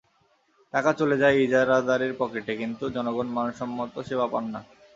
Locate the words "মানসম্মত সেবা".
3.37-4.27